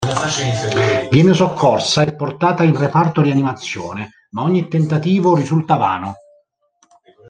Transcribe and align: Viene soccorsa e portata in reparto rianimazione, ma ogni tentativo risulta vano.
Viene 1.11 1.33
soccorsa 1.35 2.01
e 2.01 2.13
portata 2.15 2.63
in 2.63 2.75
reparto 2.75 3.21
rianimazione, 3.21 4.09
ma 4.31 4.41
ogni 4.41 4.67
tentativo 4.67 5.35
risulta 5.35 5.75
vano. 5.75 6.15